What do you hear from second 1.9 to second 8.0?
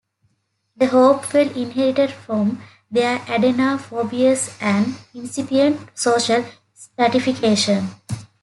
from their Adena forebears an incipient social stratification.